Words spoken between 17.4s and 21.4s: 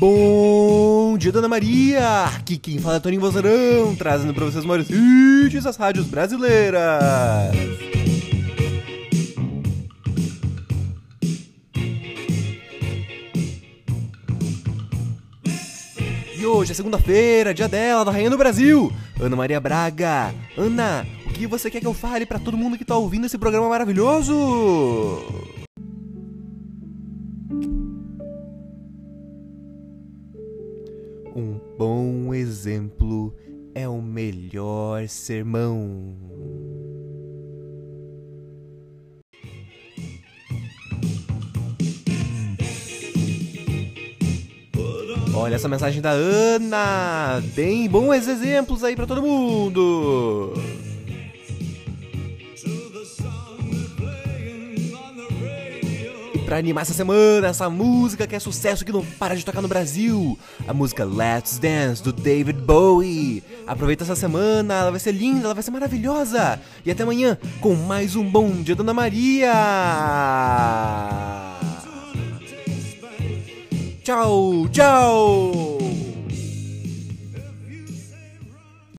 dia dela, da Rainha do Brasil, Ana Maria Braga. Ana, o